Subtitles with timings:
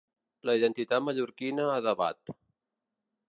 [0.49, 2.35] La identitat mallorquina a debat.